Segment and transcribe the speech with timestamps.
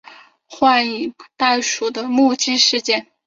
[0.47, 3.05] 幻影袋鼠的目击事件。